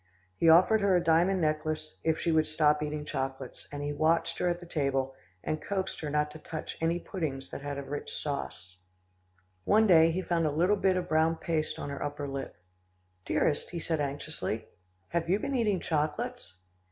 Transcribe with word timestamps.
He 0.35 0.49
offered 0.49 0.81
her 0.81 0.95
a 0.95 1.03
diamond 1.03 1.41
necklace, 1.41 1.97
if 2.03 2.17
she 2.17 2.31
would 2.31 2.47
stop 2.47 2.81
eating 2.81 3.05
chocolates, 3.05 3.67
and 3.71 3.83
he 3.83 3.93
watched 3.93 4.39
her 4.39 4.49
at 4.49 4.59
the 4.59 4.65
table, 4.65 5.13
and 5.43 5.61
coaxed 5.61 5.99
her 5.99 6.09
not 6.09 6.31
to 6.31 6.39
touch 6.39 6.75
any 6.81 6.97
puddings 6.97 7.51
that 7.51 7.61
had 7.61 7.77
a 7.77 7.83
rich 7.83 8.11
sauce. 8.11 8.77
One 9.63 9.85
day, 9.85 10.09
he 10.11 10.23
found 10.23 10.47
a 10.47 10.51
little 10.51 10.75
bit 10.75 10.97
of 10.97 11.07
brown 11.07 11.35
paste 11.35 11.77
on 11.77 11.91
her 11.91 12.01
upper 12.01 12.27
lip. 12.27 12.55
"Dearest," 13.25 13.69
he 13.69 13.79
said 13.79 14.01
anxiously, 14.01 14.65
"have 15.09 15.29
you 15.29 15.37
been 15.37 15.53
eating 15.53 15.79
chocolates?" 15.79 16.55